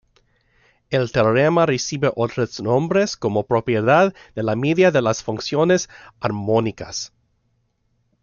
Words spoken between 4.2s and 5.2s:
de la media de